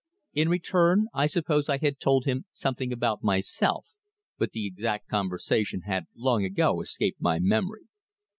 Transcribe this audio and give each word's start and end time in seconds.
In 0.33 0.49
return, 0.49 1.09
I 1.13 1.27
suppose 1.27 1.69
I 1.69 1.77
had 1.77 1.99
told 1.99 2.25
him 2.25 2.45
something 2.51 2.91
about 2.91 3.23
myself, 3.23 3.85
but 4.39 4.51
the 4.51 4.65
exact 4.65 5.07
conversation 5.07 5.81
had 5.81 6.07
long 6.15 6.43
ago 6.43 6.81
escaped 6.81 7.21
my 7.21 7.37
memory. 7.39 7.83